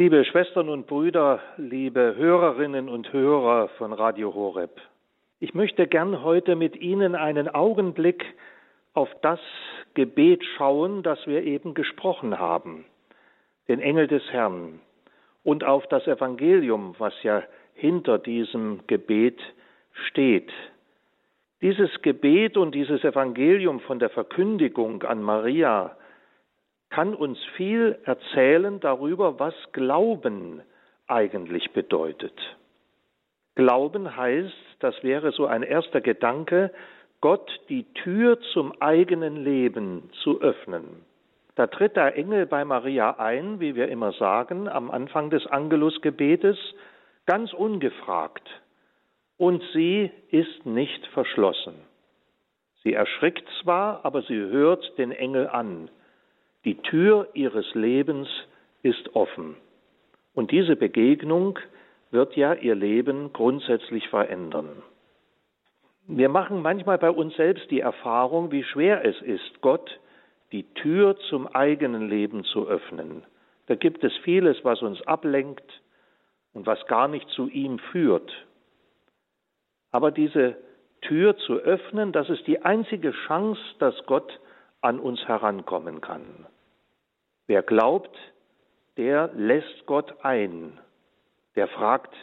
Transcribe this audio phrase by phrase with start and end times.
[0.00, 4.80] Liebe Schwestern und Brüder, liebe Hörerinnen und Hörer von Radio Horeb,
[5.40, 8.24] ich möchte gern heute mit Ihnen einen Augenblick
[8.94, 9.40] auf das
[9.94, 12.84] Gebet schauen, das wir eben gesprochen haben,
[13.66, 14.78] den Engel des Herrn,
[15.42, 17.42] und auf das Evangelium, was ja
[17.74, 19.40] hinter diesem Gebet
[20.06, 20.52] steht.
[21.60, 25.96] Dieses Gebet und dieses Evangelium von der Verkündigung an Maria
[26.90, 30.62] kann uns viel erzählen darüber, was Glauben
[31.06, 32.34] eigentlich bedeutet.
[33.54, 36.72] Glauben heißt, das wäre so ein erster Gedanke,
[37.20, 41.04] Gott die Tür zum eigenen Leben zu öffnen.
[41.56, 46.56] Da tritt der Engel bei Maria ein, wie wir immer sagen, am Anfang des Angelusgebetes,
[47.26, 48.48] ganz ungefragt.
[49.36, 51.74] Und sie ist nicht verschlossen.
[52.84, 55.90] Sie erschrickt zwar, aber sie hört den Engel an.
[56.64, 58.28] Die Tür ihres Lebens
[58.82, 59.56] ist offen.
[60.34, 61.58] Und diese Begegnung
[62.10, 64.82] wird ja ihr Leben grundsätzlich verändern.
[66.06, 70.00] Wir machen manchmal bei uns selbst die Erfahrung, wie schwer es ist, Gott
[70.52, 73.24] die Tür zum eigenen Leben zu öffnen.
[73.66, 75.82] Da gibt es vieles, was uns ablenkt
[76.54, 78.32] und was gar nicht zu ihm führt.
[79.90, 80.56] Aber diese
[81.02, 84.40] Tür zu öffnen, das ist die einzige Chance, dass Gott
[84.80, 86.46] an uns herankommen kann.
[87.46, 88.16] Wer glaubt,
[88.96, 90.78] der lässt Gott ein.
[91.56, 92.14] Der fragt,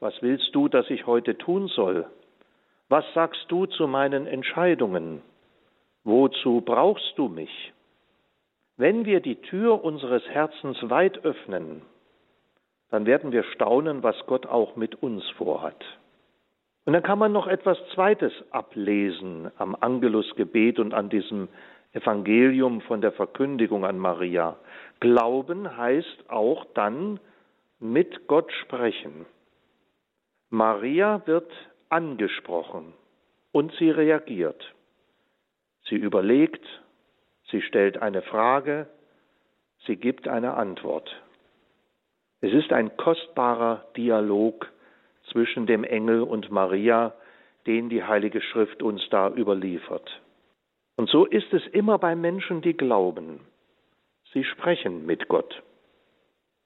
[0.00, 2.06] was willst du, dass ich heute tun soll?
[2.88, 5.22] Was sagst du zu meinen Entscheidungen?
[6.02, 7.72] Wozu brauchst du mich?
[8.76, 11.82] Wenn wir die Tür unseres Herzens weit öffnen,
[12.90, 15.82] dann werden wir staunen, was Gott auch mit uns vorhat.
[16.84, 21.48] Und dann kann man noch etwas Zweites ablesen am Angelusgebet und an diesem
[21.94, 24.56] Evangelium von der Verkündigung an Maria.
[25.00, 27.20] Glauben heißt auch dann
[27.78, 29.26] mit Gott sprechen.
[30.50, 31.50] Maria wird
[31.88, 32.92] angesprochen
[33.52, 34.74] und sie reagiert.
[35.88, 36.64] Sie überlegt,
[37.50, 38.88] sie stellt eine Frage,
[39.86, 41.22] sie gibt eine Antwort.
[42.40, 44.66] Es ist ein kostbarer Dialog
[45.30, 47.14] zwischen dem Engel und Maria,
[47.66, 50.20] den die Heilige Schrift uns da überliefert.
[50.96, 53.40] Und so ist es immer bei Menschen, die glauben.
[54.32, 55.62] Sie sprechen mit Gott.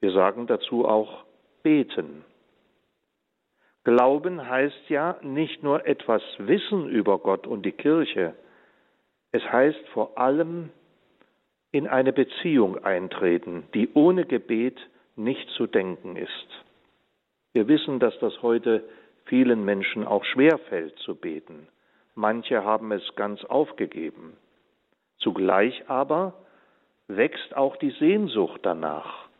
[0.00, 1.24] Wir sagen dazu auch
[1.62, 2.24] beten.
[3.84, 8.34] Glauben heißt ja nicht nur etwas wissen über Gott und die Kirche,
[9.32, 10.70] es heißt vor allem
[11.72, 14.78] in eine Beziehung eintreten, die ohne Gebet
[15.16, 16.48] nicht zu denken ist.
[17.52, 18.84] Wir wissen, dass das heute
[19.24, 21.68] vielen Menschen auch schwer fällt zu beten.
[22.20, 24.36] Manche haben es ganz aufgegeben.
[25.20, 26.34] Zugleich aber
[27.08, 29.30] wächst auch die Sehnsucht danach,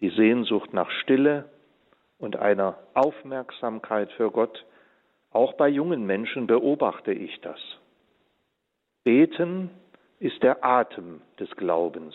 [0.00, 1.50] die Sehnsucht nach Stille
[2.16, 4.64] und einer Aufmerksamkeit für Gott.
[5.32, 7.60] Auch bei jungen Menschen beobachte ich das.
[9.04, 9.68] Beten
[10.18, 12.14] ist der Atem des Glaubens.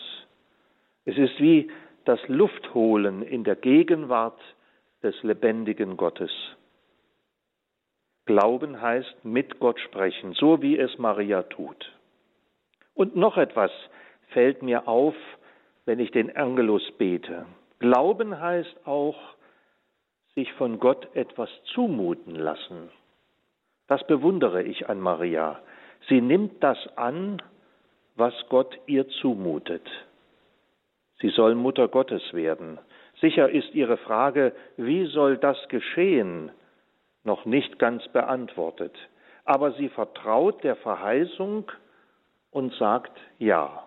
[1.04, 1.70] Es ist wie
[2.04, 4.40] das Luftholen in der Gegenwart
[5.04, 6.32] des lebendigen Gottes.
[8.26, 11.92] Glauben heißt mit Gott sprechen, so wie es Maria tut.
[12.94, 13.70] Und noch etwas
[14.28, 15.14] fällt mir auf,
[15.84, 17.46] wenn ich den Angelus bete.
[17.80, 19.18] Glauben heißt auch,
[20.34, 22.90] sich von Gott etwas zumuten lassen.
[23.88, 25.60] Das bewundere ich an Maria.
[26.08, 27.42] Sie nimmt das an,
[28.16, 29.86] was Gott ihr zumutet.
[31.20, 32.78] Sie soll Mutter Gottes werden.
[33.20, 36.50] Sicher ist ihre Frage, wie soll das geschehen,
[37.24, 38.94] noch nicht ganz beantwortet.
[39.44, 41.70] Aber sie vertraut der Verheißung
[42.50, 43.84] und sagt Ja.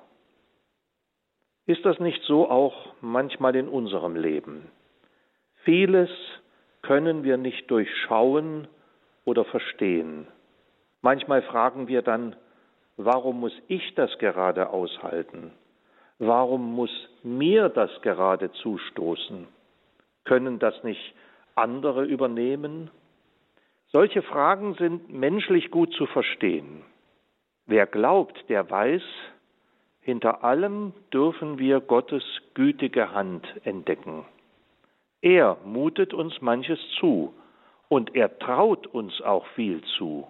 [1.66, 4.70] Ist das nicht so auch manchmal in unserem Leben?
[5.64, 6.10] Vieles
[6.82, 8.68] können wir nicht durchschauen
[9.26, 10.28] oder verstehen.
[11.02, 12.36] Manchmal fragen wir dann,
[12.96, 15.52] warum muss ich das gerade aushalten?
[16.20, 16.92] Warum muss
[17.24, 19.48] mir das gerade zustoßen?
[20.24, 21.14] Können das nicht
[21.56, 22.90] andere übernehmen?
[23.92, 26.84] Solche Fragen sind menschlich gut zu verstehen.
[27.66, 29.04] Wer glaubt, der weiß,
[30.02, 32.24] hinter allem dürfen wir Gottes
[32.54, 34.26] gütige Hand entdecken.
[35.22, 37.34] Er mutet uns manches zu
[37.90, 40.28] und er traut uns auch viel zu.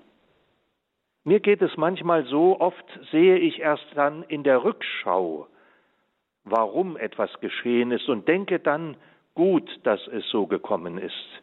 [1.23, 5.47] Mir geht es manchmal so, oft sehe ich erst dann in der Rückschau,
[6.45, 8.95] warum etwas geschehen ist und denke dann,
[9.35, 11.41] gut, dass es so gekommen ist.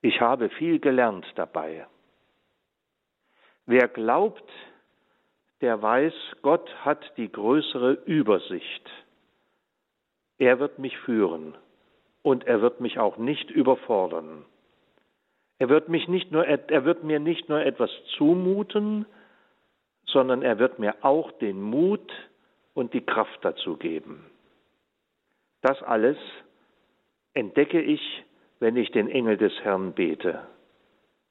[0.00, 1.86] Ich habe viel gelernt dabei.
[3.66, 4.50] Wer glaubt,
[5.60, 8.90] der weiß, Gott hat die größere Übersicht.
[10.38, 11.56] Er wird mich führen
[12.22, 14.44] und er wird mich auch nicht überfordern.
[15.58, 19.06] Er wird, mich nicht nur, er wird mir nicht nur etwas zumuten,
[20.06, 22.12] sondern er wird mir auch den Mut
[22.74, 24.24] und die Kraft dazu geben.
[25.60, 26.16] Das alles
[27.34, 28.00] entdecke ich,
[28.60, 30.46] wenn ich den Engel des Herrn bete,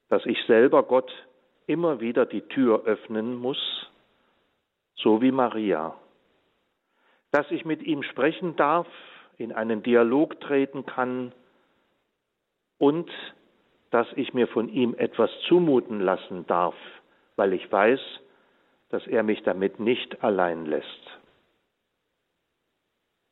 [0.10, 1.12] dass ich selber Gott
[1.66, 3.92] immer wieder die Tür öffnen muss,
[4.96, 5.96] so wie Maria,
[7.32, 8.88] dass ich mit ihm sprechen darf,
[9.38, 11.34] in einen Dialog treten kann
[12.80, 13.10] und
[13.92, 16.76] dass ich mir von ihm etwas zumuten lassen darf,
[17.36, 18.00] weil ich weiß,
[18.90, 21.17] dass er mich damit nicht allein lässt.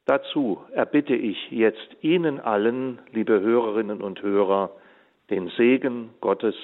[0.05, 4.69] Dazu erbitte ich jetzt Ihnen allen, liebe Hörerinnen und Hörer,
[5.31, 6.55] den Segen Gottes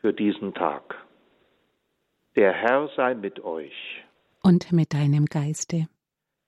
[0.00, 0.96] für diesen Tag.
[2.34, 4.04] Der Herr sei mit euch.
[4.42, 5.86] Und mit deinem Geiste.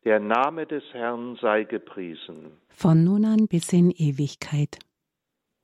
[0.04, 2.58] Der Name des Herrn sei gepriesen.
[2.68, 4.78] Von nun an bis in Ewigkeit.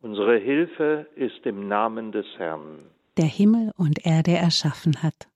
[0.00, 2.78] Unsere Hilfe ist im Namen des Herrn.
[3.16, 5.28] Der Himmel und Erde erschaffen hat.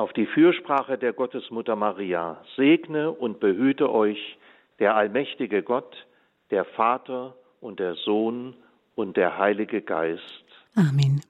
[0.00, 4.38] Auf die Fürsprache der Gottesmutter Maria segne und behüte euch
[4.78, 6.06] der allmächtige Gott,
[6.50, 8.56] der Vater und der Sohn
[8.94, 10.22] und der Heilige Geist.
[10.74, 11.20] Amen.